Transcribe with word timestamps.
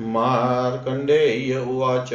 मार्कण्डेय 0.00 1.58
उवाच। 1.58 2.12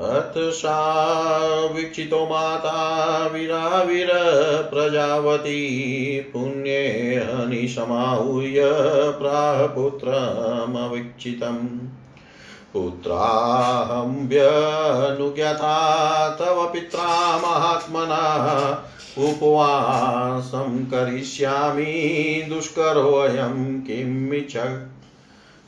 अथ 0.00 0.32
सा 0.36 1.66
वीक्षितो 1.66 2.24
माता 2.24 3.30
विराविरप्रजावती 3.32 6.20
पुण्येऽनिशमाहूय 6.20 8.72
प्रापुत्रमवीक्षितम् 9.12 11.68
पुत्राहं 12.72 14.26
तव 16.36 16.70
पित्रा 16.72 17.38
महात्मना, 17.38 18.24
उपवासं 19.18 20.84
करिष्यामि 20.84 22.46
दुष्करोऽयं 22.48 23.80
किमिच्छ 23.80 24.56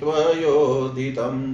त्वयोदितम् 0.00 1.46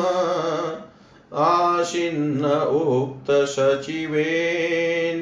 आशिन्न 1.39 2.61
उक्तसचिवे 2.61 4.25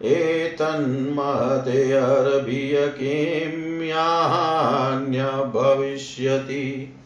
एतन्मतेऽर्भिय 0.04 2.88
किं 2.88 3.84
यान्य 3.84 5.26
भविष्यति। 5.26 6.98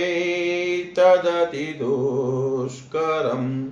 तदति 0.98 1.78
दुष्करम्। 1.82 3.68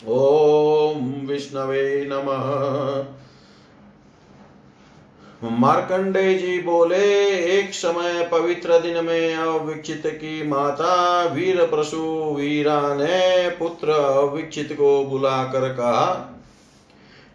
ॐ 0.08 1.26
विष्णवे 1.26 2.08
नमः। 2.12 3.21
मार्कंडे 5.44 6.34
जी 6.34 6.58
बोले, 6.60 7.28
एक 7.58 7.74
समय 7.74 8.28
पवित्र 8.32 8.78
दिन 8.78 9.04
में 9.04 9.34
अविक्षित 9.34 10.02
की 10.06 10.46
माता 10.48 11.24
वीर 11.24 11.66
प्रसु 11.66 12.34
वीरा 12.36 12.94
ने 12.94 13.48
पुत्र 13.50 13.90
अविक्षित 13.90 14.72
को 14.72 15.04
बुलाकर 15.04 15.68
कहा, 15.68 16.38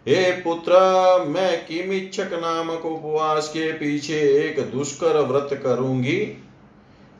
हे 0.08 0.30
पुत्र, 0.32 0.72
मैं 1.28 1.66
किमिच्छक 1.66 2.30
नामक 2.32 2.86
उपवास 2.86 3.48
के 3.48 3.72
पीछे 3.72 4.20
एक 4.20 4.60
दुष्कर 4.60 5.20
व्रत 5.20 5.60
करूँगी। 5.62 6.44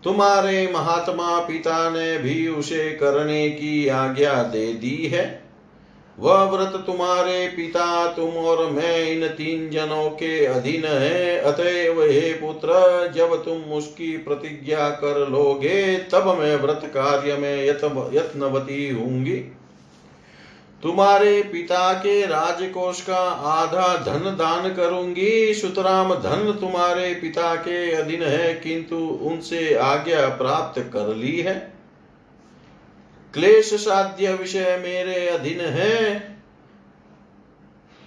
तुम्हारे 0.05 0.71
महात्मा 0.75 1.41
पिता 1.41 1.91
ने 1.91 2.19
भी 2.19 2.49
उसे 2.49 2.91
करने 2.91 3.51
की 3.51 3.89
आज्ञा 3.89 4.43
दे 4.43 4.73
दी 4.73 5.07
है। 5.07 5.38
वह 6.19 6.43
व्रत 6.45 6.73
तुम्हारे 6.87 7.47
पिता 7.49 8.07
तुम 8.07 8.37
और 8.37 8.65
मैं 8.71 9.09
इन 9.09 9.27
तीन 9.29 9.69
जनों 9.71 10.09
के 10.11 10.45
अधीन 10.47 10.85
है। 10.85 11.39
अतएव 11.39 12.03
हे 12.03 12.33
पुत्र, 12.33 13.13
जब 13.17 13.35
तुम 13.45 13.73
उसकी 13.73 14.17
प्रतिज्ञा 14.17 14.89
कर 14.91 15.29
लोगे, 15.29 15.97
तब 16.13 16.27
मैं 16.39 16.57
व्रत 16.57 16.83
कार्य 16.87 17.37
में 17.37 17.65
यत्नवती 17.67 18.89
होंगी 18.91 19.37
तुम्हारे 20.83 21.41
पिता 21.43 21.93
के 21.93 22.21
राजकोष 22.23 23.01
का 23.01 23.23
आधा 23.53 23.87
धन 24.05 24.25
दान 24.37 24.69
करूँगी। 24.75 25.55
सुतराम 25.55 26.15
धन 26.15 26.53
तुम्हारे 26.61 27.15
पिता 27.15 27.55
के 27.57 27.91
अधीन 27.93 28.23
है, 28.23 28.53
किंतु 28.55 28.97
उनसे 28.97 29.75
आज्ञा 29.75 30.29
प्राप्त 30.37 30.81
कर 30.93 31.15
ली 31.17 31.37
है। 31.41 31.57
क्लेश 33.39 33.69
साध्य 33.75 34.33
विषय 34.33 34.77
मेरे 34.83 35.29
अधीन 35.29 35.61
है। 35.61 36.37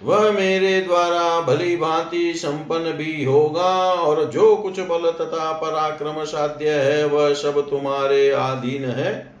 वह 0.02 0.30
मेरे 0.32 0.80
द्वारा 0.80 1.40
भली 1.40 1.76
भांति 1.76 2.32
संपन्न 2.36 2.92
भी 2.92 3.24
होगा 3.24 3.92
और 3.92 4.24
जो 4.24 4.56
कुछ 4.56 4.80
बल 4.80 5.10
तथा 5.10 5.52
पराक्रम 5.52 6.24
साध्य 6.24 6.70
है, 6.70 7.04
वह 7.04 7.32
सब 7.34 7.60
तुम्हारे 7.70 8.28
अधीन 8.30 8.84
है। 8.84 9.36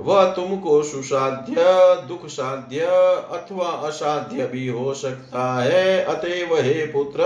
वह 0.00 0.24
तुमको 0.32 0.82
सुसाध्य, 0.82 1.54
दुख 2.08 2.26
साध्य 2.26 2.80
अथवा 3.32 3.68
असाध्य 3.88 4.46
भी 4.46 4.66
हो 4.68 4.94
सकता 4.94 5.62
है। 5.62 6.04
अतएव 6.04 6.54
हे 6.54 6.86
पुत्र, 6.86 7.22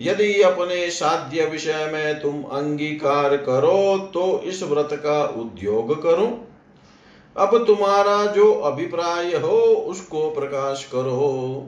यदि 0.00 0.42
अपने 0.42 0.90
साध्य 0.90 1.44
विषय 1.44 1.90
में 1.92 2.20
तुम 2.20 2.42
अंगीकार 2.42 3.36
करो 3.36 3.98
तो 4.14 4.40
इस 4.44 4.62
व्रत 4.62 4.88
का 4.92 5.22
उद्योग 5.24 6.02
करो। 6.02 6.44
अब 7.38 7.64
तुम्हारा 7.66 8.24
जो 8.26 8.52
अभिप्राय 8.52 9.36
हो, 9.36 9.58
उसको 9.88 10.30
प्रकाश 10.30 10.84
करो। 10.84 11.66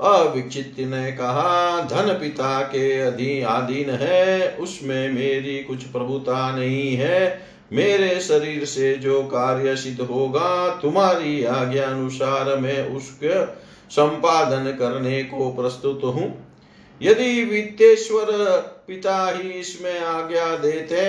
अविक्षित 0.00 0.74
ने 0.78 1.12
कहा, 1.12 1.80
धन 1.82 2.12
पिता 2.12 2.60
के 2.62 3.00
अधीन 3.40 3.90
है, 3.90 4.56
उसमें 4.56 5.12
मेरी 5.12 5.62
कुछ 5.62 5.84
प्रभुता 5.84 6.56
नहीं 6.56 6.94
है। 6.96 7.40
मेरे 7.72 8.20
शरीर 8.20 8.64
से 8.64 8.94
जो 8.94 9.22
कार्य 9.22 9.76
सिद्ध 9.76 10.00
होगा, 10.00 10.78
तुम्हारी 10.82 11.44
आज्ञा 11.44 11.86
अनुसार 11.86 12.56
मैं 12.56 12.96
उसके 12.96 13.44
संपादन 13.90 14.70
करने 14.78 15.22
को 15.22 15.50
प्रस्तुत 15.50 16.00
हूँ। 16.04 16.46
यदि 17.00 17.44
वित्तेश्वर 17.44 18.26
पिता 18.88 19.30
ही 19.30 19.50
इसमें 19.50 20.00
आज्ञा 20.00 20.56
देते 20.56 21.00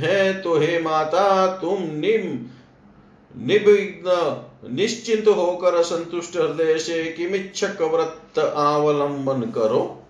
हैं 0.00 0.42
तो 0.42 0.58
हे 0.58 0.78
माता, 0.78 1.46
तुम 1.46 1.82
निम 1.82 2.46
निविघ्न 3.34 4.40
निश्चिंत 4.70 5.28
होकर 5.28 5.82
संतुष्ट 5.82 6.36
हृदय 6.36 6.78
से 6.78 7.02
किमिच्छक 7.04 7.82
व्रत 7.82 8.38
अवलंबन 8.38 9.40
करो। 9.50 10.00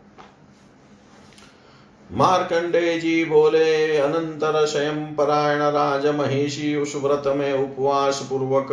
मार्कंडे 2.10 2.98
जी 2.98 3.24
बोले, 3.24 3.96
अनंतर 3.96 4.66
स्वयं 4.66 5.14
परायण 5.14 5.60
राज 5.60 6.06
महिषी 6.06 6.76
उस 6.76 6.94
व्रत 6.96 7.22
में 7.26 7.52
उपवास 7.52 8.26
पूर्वक 8.30 8.68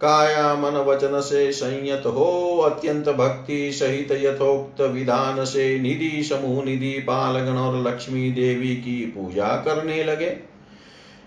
काया 0.00 0.54
मन 0.54 0.76
वचन 0.76 1.20
से 1.20 1.52
संयत 1.52 2.02
हो, 2.06 2.58
अत्यंत 2.58 3.08
भक्ति 3.08 3.72
सहित 3.72 4.12
यथोक्त 4.12 4.80
विधान 4.80 5.44
से 5.44 5.78
निधि 5.78 6.22
समूह 6.22 6.64
निधि 6.64 6.92
पालगण 6.92 7.56
और 7.58 7.82
लक्ष्मी 7.88 8.30
देवी 8.30 8.74
की 8.76 9.00
पूजा 9.06 9.48
करने 9.48 10.04
लगे। 10.04 10.55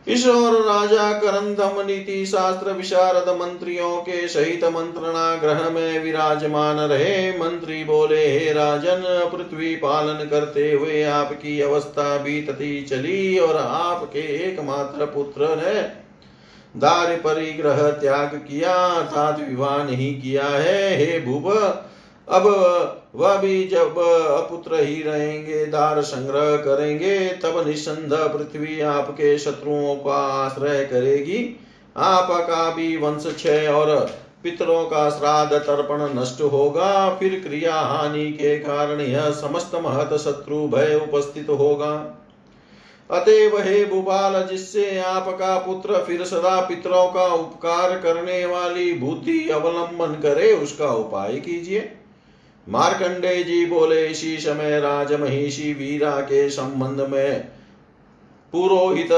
इस 0.09 0.25
और 0.27 0.53
राजा 0.61 1.11
करंदम 1.13 1.81
नीति 1.87 2.25
शास्त्र 2.25 2.71
विशारद 2.71 3.29
मंत्रियों 3.29 3.97
के 4.01 4.27
सहित 4.27 4.63
मंत्रणा 4.63 5.35
ग्रह 5.35 5.69
में 5.69 6.03
विराजमान 6.03 6.77
रहे 6.77 7.31
मंत्री 7.31 7.83
बोले, 7.83 8.39
हे 8.39 8.53
राजन, 8.53 9.03
पृथ्वी 9.33 9.75
पालन 9.75 10.27
करते 10.29 10.71
हुए 10.71 11.03
आपकी 11.03 11.59
अवस्था 11.61 12.17
बीतती 12.17 12.81
चली 12.81 13.39
और 13.39 13.57
आपके 13.57 14.19
एकमात्र 14.19 15.05
पुत्र 15.05 15.55
ने 15.55 15.81
दार 16.75 17.15
परिग्रह 17.15 17.81
त्याग 17.91 18.35
किया, 18.47 18.73
अर्थात 18.73 19.39
विवाह 19.49 19.83
नहीं 19.83 20.21
किया 20.21 20.47
है। 20.47 20.97
हे 20.97 21.19
भूप, 21.19 21.51
अब 22.27 22.98
वह 23.15 23.37
भी 23.37 23.67
जब 23.67 23.97
अपुत्र 24.37 24.79
ही 24.79 25.01
रहेंगे 25.03 25.65
दार 25.65 26.01
संग्रह 26.01 26.55
करेंगे, 26.57 27.29
तब 27.29 27.67
निसंद 27.67 28.13
पृथ्वी 28.13 28.81
आपके 28.81 29.37
शत्रुओं 29.37 29.95
का 29.95 30.45
आश्रय 30.45 30.85
करेगी। 30.85 31.59
आपका 31.97 32.75
भी 32.75 32.97
वंश 32.97 33.23
क्षय 33.25 33.67
और 33.67 34.11
पितरों 34.43 34.85
का 34.85 35.09
श्राद्ध 35.09 35.53
तर्पण 35.53 36.19
नष्ट 36.19 36.41
होगा। 36.41 37.15
फिर 37.15 37.39
क्रिया 37.47 37.75
हानि 37.75 38.31
के 38.31 38.59
कारण 38.59 39.01
यह 39.01 39.31
समस्त 39.31 39.71
महत 39.75 40.13
शत्रु 40.13 40.67
भय 40.67 40.95
उपस्थित 40.95 41.49
होगा। 41.49 42.15
अतएव 43.11 43.57
हे 43.57 43.85
भूपाल, 43.85 44.47
जिससे 44.47 44.99
आपका 44.99 45.57
पुत्र 45.57 46.03
फिर 46.03 46.25
सदा 46.25 46.61
पितरों 46.61 47.07
का 47.07 47.25
उपकार 47.25 47.97
करने 47.97 48.45
वाली 48.45 48.93
बुद्धि 48.93 49.49
अवलंबन 49.49 50.19
करे, 50.21 50.53
उसका 50.53 50.87
उपाय 50.87 51.33
कीजिए। 51.33 51.91
मार्कंडे 52.69 53.43
जी 53.43 53.65
बोले, 53.65 54.07
इसी 54.07 54.37
समय 54.37 54.79
राजमहिषी 54.79 55.73
वीरा 55.73 56.21
के 56.21 56.49
संबंध 56.49 57.07
में 57.09 57.39
पुरोहित 58.51 59.11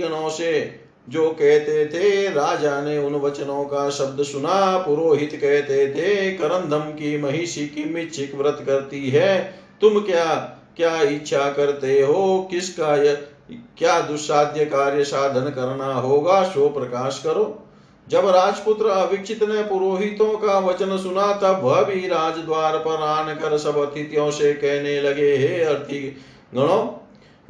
गणों 0.00 0.30
से 0.30 0.80
जो 1.08 1.30
कहते 1.30 1.86
थे, 1.86 2.28
राजा 2.28 2.80
ने 2.80 2.98
उन 2.98 3.14
वचनों 3.14 3.64
का 3.64 3.90
शब्द 3.90 4.22
सुना। 4.22 4.78
पुरोहित 4.78 5.30
कहते 5.32 5.88
थे, 5.88 6.30
करंदम 6.30 6.78
की 6.78 7.22
महिषी 7.22 7.66
की 7.66 7.84
मिच्छिक 7.84 8.34
व्रत 8.34 8.62
करती 8.66 9.10
है। 9.10 9.54
तुम 9.80 10.00
क्या 10.00 10.34
क्या 10.76 11.02
इच्छा 11.02 11.52
करते 11.52 12.02
हो? 12.02 12.48
किसका 12.50 12.96
क्या 13.78 14.00
दुस्साध्य 14.00 14.64
कार्य 14.64 15.04
साधन 15.04 15.50
करना 15.50 15.94
होगा? 15.94 16.42
सो 16.42 16.68
प्रकाश 16.68 17.20
करो। 17.24 17.63
जब 18.08 18.28
राजपुत्र 18.28 18.86
अविक्षित 18.86 19.42
ने 19.42 19.62
पुरोहितों 19.62 20.38
का 20.38 20.58
वचन 20.58 20.96
सुना, 20.98 21.32
तब 21.32 21.60
वह 21.62 21.82
भी 21.82 22.06
राजद्वार 22.08 22.78
पर 22.78 23.02
आन 23.02 23.34
कर 23.34 23.58
सब 23.58 23.78
अतिथियों 23.78 24.30
से 24.30 24.52
कहने 24.52 25.00
लगे, 25.00 25.36
हे 25.36 25.62
अर्थी 25.64 26.16
गणों, 26.54 27.00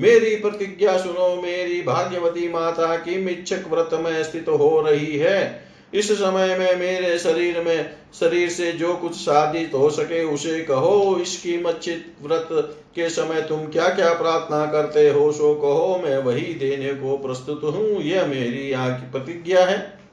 मेरी 0.01 0.37
प्रतिज्ञा 0.37 0.97
सुनो। 0.99 1.43
मेरी 1.43 1.83
भाग्यवती 1.83 2.49
माता 2.49 2.97
की 2.97 3.21
मिच्छक 3.23 3.65
व्रत 3.71 3.91
में 3.93 4.25
स्थित 4.25 4.49
हो 4.49 4.81
रही 4.81 5.17
है। 5.17 5.65
इस 5.95 6.13
समय 6.13 6.57
में 6.59 6.77
मेरे 6.77 7.19
शरीर 7.19 7.61
में, 7.61 7.91
शरीर 8.21 8.49
से 8.51 8.73
जो 8.73 8.95
कुछ 8.95 9.13
साधित 9.13 9.75
हो 9.75 9.91
सके 9.91 10.25
उसे 10.25 10.61
कहो। 10.61 11.19
इसकी 11.23 11.63
मच्छित 11.63 12.17
व्रत 12.23 12.49
के 12.95 13.09
समय 13.09 13.43
तुम 13.43 13.67
क्या 13.67 13.89
क्या 13.89 14.13
प्रार्थना 14.13 14.67
करते 14.67 15.11
हो, 15.11 15.33
सो 15.33 15.55
कहो, 15.55 16.01
मैं 16.05 16.19
वही 16.19 16.55
देने 16.55 16.95
को 16.95 17.17
प्रस्तुत 17.17 17.61
हूँ। 17.65 18.03
यह 18.03 18.27
मेरी 18.27 18.73
आगे 18.73 19.11
प्रतिज्ञा 19.13 19.65
है। 19.65 20.04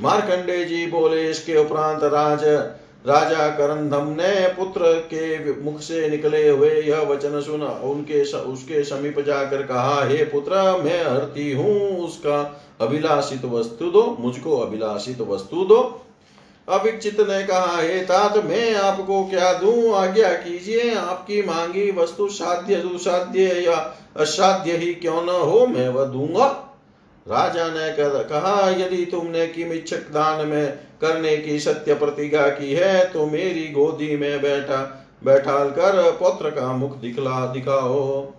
मार्कंडे 0.00 0.64
जी 0.64 0.86
बोले, 0.86 1.30
इसके 1.30 1.56
उपरांत 1.56 2.04
राज, 2.04 2.44
राजा 3.06 3.48
करंधम 3.48 4.08
ने 4.08 4.48
पुत्र 4.48 4.82
के 4.82 5.62
मुख 5.62 5.80
से 5.80 6.08
निकले 6.08 6.48
हुए 6.48 6.70
यह 6.80 7.00
वचन 7.00 7.40
सुन। 7.40 7.62
उनके 7.62 8.22
उसके 8.36 8.84
समीप 8.84 9.20
जाकर 9.20 9.62
कहा, 9.62 10.04
हे 10.04 10.24
पुत्र, 10.24 10.82
मैं 10.84 11.04
हरती 11.04 11.52
हूँ, 11.52 12.06
उसका 12.06 12.60
अभिलाषित 12.80 13.44
वस्तु 13.44 13.84
दो, 13.84 14.16
मुझको 14.20 14.58
अभिलाषित 14.58 15.20
वस्तु 15.20 15.64
दो। 15.64 16.06
अभिचित 16.68 17.20
ने 17.20 17.42
कहा, 17.42 17.76
हे 17.80 17.98
तात, 18.00 18.36
मैं 18.44 18.74
आपको 18.74 19.24
क्या 19.24 19.52
दूँ? 19.52 19.94
आज्ञा 19.94 20.28
कीजिए, 20.28 20.94
आपकी 20.94 21.42
मांगी 21.42 21.90
वस्तु 21.90 22.28
साध्य 22.28 22.76
दुसाध्य 22.76 23.42
या 23.42 23.94
असाध्य 24.16 24.76
ही 24.76 24.94
क्यों 24.94 25.22
न 25.22 25.28
हो, 25.28 25.66
मैं 25.66 25.88
वह 25.88 26.04
दूँगा। 26.04 26.69
राजा 27.30 27.66
ने 27.68 27.88
कहा 28.24 28.70
यदि 28.70 29.04
तुमने 29.04 29.46
किमिच्छक 29.46 30.10
दान 30.12 30.46
में 30.48 30.66
करने 31.00 31.36
की 31.36 31.58
सत्य 31.60 31.94
प्रतिज्ञा 31.94 32.48
की 32.50 32.72
है 32.72 33.04
तो 33.12 33.26
मेरी 33.26 33.68
गोदी 33.72 34.16
में 34.16 34.40
बैठा 34.42 34.82
बैठाल 35.24 35.70
कर 35.70 36.10
पुत्र 36.12 36.50
का 36.50 36.72
मुख 36.72 36.96
दिखला, 36.96 37.46
दिखाओ 37.46 38.32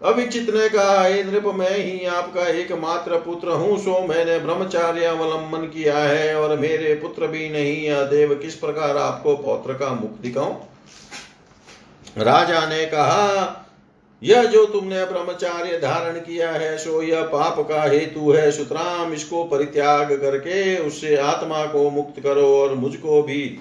अभिचित 0.00 0.48
ने 0.50 0.68
कहा 0.68 1.08
नृप, 1.24 1.44
मैं 1.54 1.76
ही 1.76 2.04
आपका 2.06 2.46
एकमात्र 2.50 3.18
पुत्र 3.18 3.50
हूँ, 3.50 3.76
सो 3.78 4.00
मैंने 4.06 4.38
ब्रह्मचार्य 4.38 5.04
अवलंबन 5.04 5.66
किया 5.66 5.98
है, 5.98 6.34
और 6.34 6.58
मेरे 6.58 6.94
पुत्र 6.94 7.26
भी 7.26 7.48
नहीं 7.50 7.84
है। 7.84 8.04
देव, 8.10 8.34
किस 8.34 8.54
प्रकार 8.54 8.96
आपको 8.98 9.36
पौत्र 9.36 9.74
का 9.74 9.88
मुख 9.90 10.20
दिखाऊँ 10.20 10.54
राजा 12.18 12.66
ने 12.66 12.84
कहा 12.86 13.60
यह 14.22 14.44
जो 14.44 14.66
तुमने 14.66 15.04
ब्रह्मचार्य 15.04 15.78
धारण 15.78 16.18
किया 16.18 16.50
है, 16.50 16.78
सो 16.78 17.02
यह 17.02 17.22
पाप 17.22 17.68
का 17.68 17.82
हेतु 17.82 18.30
है। 18.30 18.50
सुतराम 18.52 19.12
इसको 19.12 19.44
परित्याग 19.44 20.12
करके 20.12 20.78
उससे 20.78 21.16
आत्मा 21.16 21.64
को 21.64 21.90
मुक्त 21.90 22.20
करो 22.20 22.60
और 22.60 22.74
मुझको 22.74 23.22
भी 23.22 23.58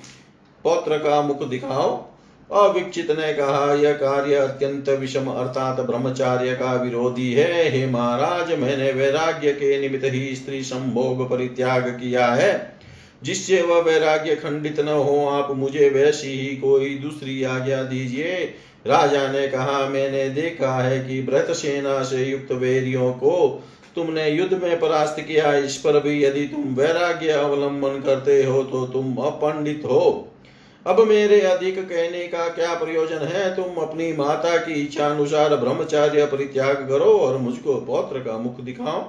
पौत्र 0.64 0.98
का 0.98 1.22
मुख 1.22 1.48
दिखाओ। 1.48 2.14
अविक्षित 2.52 3.12
ने 3.12 3.34
कहा, 3.34 3.74
यह 3.74 3.94
कार्य 3.94 4.36
अत्यंत 4.36 4.90
विषम, 4.90 5.26
अर्थात 5.28 5.80
ब्रह्मचार्य 5.80 6.54
का 6.54 6.74
विरोधी 6.74 7.34
है। 7.34 7.70
हे 7.70 7.86
महाराज, 7.86 8.60
मैंने 8.60 8.92
वैराग्य 8.92 9.52
के 9.52 9.80
निमित्त 9.80 10.06
ही 10.06 10.36
स्त्री 10.36 10.64
संभोग 10.64 11.30
परित्याग 11.30 11.82
किया 11.82 12.28
है। 12.28 12.80
जिससे 13.24 13.62
वह 13.62 13.82
वैराग्य 13.82 14.36
खंडित 14.36 14.80
न 14.80 14.88
हो, 14.88 15.28
आप 15.28 15.56
मुझे 15.56 15.90
वैसी 15.90 16.40
ही 16.40 16.58
कोई 16.58 16.96
दूसरी 16.96 17.44
आज्ञा 17.44 17.84
दीजिए। 17.84 18.54
राजा 18.86 19.28
ने 19.28 19.48
कहा, 19.48 19.88
मैंने 19.90 20.30
देखा 20.30 20.74
है 20.76 21.00
कि 21.00 21.22
व्रत 21.22 21.52
सेना 21.52 22.02
से 22.04 22.26
युक्त 22.26 22.52
वेरियों 22.52 23.12
को 23.14 23.64
तुमने 23.96 24.30
युद्ध 24.30 24.54
में 24.54 24.80
परास्त 24.80 25.20
किया। 25.20 25.54
इस 25.56 25.78
पर 25.78 26.00
भी 26.00 26.24
यदि 26.24 26.46
तुम 26.48 26.74
वैराग्य 26.76 27.32
अवलंबन 27.32 28.02
करते 28.02 28.44
हो 28.44 28.64
तो 28.64 28.86
तुम 28.88 29.16
अपंडित 29.18 29.82
हो। 29.86 30.30
अब 30.86 31.00
मेरे 31.00 31.40
अधिक 31.42 31.80
कहने 31.80 32.28
का 32.28 32.48
क्या 32.50 32.74
प्रयोजन 32.74 33.26
है? 33.26 33.56
तुम 33.56 33.82
अपनी 33.84 34.12
माता 34.14 34.56
की 34.58 34.74
इच्छा 34.74 35.08
अनुसार 35.08 35.56
ब्रह्मचार्य 35.56 36.26
परित्याग 36.26 36.88
करो 36.90 37.12
और 37.18 37.38
मुझको 37.38 37.76
पौत्र 37.82 38.20
का 38.20 38.38
मुख 38.38 38.60
दिखाओ। 38.62 39.02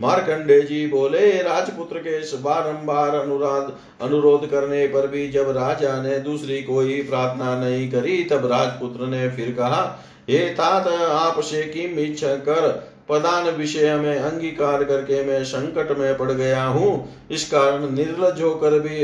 मार्कंडे 0.00 0.60
जी 0.60 0.86
बोले, 0.86 1.30
राजपुत्र 1.42 1.98
के 1.98 2.18
बारंबार 2.36 3.14
अनुराध, 3.14 3.72
अनुरोध 4.02 4.48
करने 4.50 4.86
पर 4.86 5.06
भी 5.06 5.28
जब 5.28 5.50
राजा 5.50 6.00
ने 6.02 6.18
दूसरी 6.18 6.62
कोई 6.62 7.00
प्रार्थना 7.02 7.58
नहीं 7.60 7.90
करी, 7.90 8.22
तब 8.24 8.46
राजपुत्र 8.46 9.06
ने 9.06 9.28
फिर 9.28 9.52
कहा, 9.52 9.82
हे 10.30 10.38
तात 10.50 10.86
आपसे 10.86 11.62
किम 11.64 11.98
इच्छा 11.98 12.34
कर, 12.38 12.68
प्रधान 13.08 13.48
विषय 13.50 13.94
में 13.96 14.16
अंगीकार 14.16 14.84
करके 14.84 15.22
मैं 15.24 15.42
संकट 15.44 15.96
में 15.98 16.16
पड़ 16.18 16.30
गया 16.32 16.64
हूँ। 16.64 17.08
इस 17.30 17.48
कारण 17.50 17.94
निर्लज 17.94 18.42
होकर 18.42 18.78
भी 18.78 19.02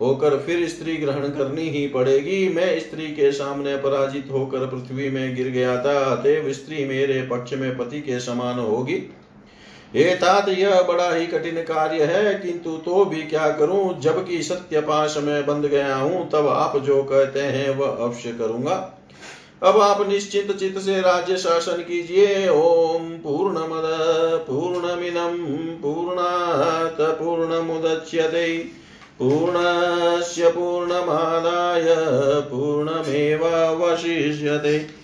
होकर 0.00 0.36
फिर 0.36 0.66
स्त्री 0.68 0.96
ग्रहण 0.96 1.28
करनी 1.28 1.68
ही 1.68 1.86
पड़ेगी। 1.88 2.48
मैं 2.48 2.78
स्त्री 2.80 3.06
के 3.06 3.30
सामने 3.32 3.76
पराजित 3.76 4.28
होकर 4.32 4.66
पृथ्वी 4.66 5.10
में 5.10 5.34
गिर 5.36 5.48
गया 5.48 5.76
था, 5.84 5.98
अतएव 6.06 6.52
स्त्री 6.52 6.84
मेरे 6.84 7.20
पक्ष 7.22 7.52
में 7.52 7.76
पति 7.78 8.00
के 8.00 8.20
समान 8.20 8.58
होगी। 8.58 8.96
हे 9.96 10.14
तात, 10.14 10.48
यह 10.48 10.82
बड़ा 10.82 11.14
ही 11.14 11.26
कठिन 11.26 11.54
कार्य 11.54 12.04
है, 12.04 12.34
किंतु 12.34 12.76
तो 12.76 13.04
भी 13.04 13.22
क्या 13.22 13.50
करूँ? 13.50 14.00
जबकि 14.00 14.42
सत्य 14.42 14.80
पाश 14.80 15.16
में 15.16 15.46
बंद 15.46 15.64
गया 15.64 15.96
हूँ, 15.96 16.30
तब 16.30 16.48
आप 16.48 16.76
जो 16.76 17.02
कहते 17.02 17.40
हैं, 17.40 17.76
वह 17.76 17.86
अवश्य 17.86 18.32
करूँगा। 18.32 18.98
अब 19.62 19.80
आप 19.80 20.08
निश्चित 20.08 20.56
चित 20.56 20.78
से 20.78 21.00
राज्य 21.00 21.36
शासन 21.36 21.72
कीजिए। 21.72 22.48
ओम 22.48 23.08
पूर्ण 23.08 23.54
मद 23.54 24.44
पूर्ण 24.48 24.80
पूर्णमिदम 24.80 25.82
पूर्णात, 25.82 26.96
पूर्णमुदच्यते। 27.00 28.66
पूर्णस्य 29.18 30.48
पूर्णमादाय, 30.48 31.96
पूर्णमेवावशिष्यते। 32.40 35.03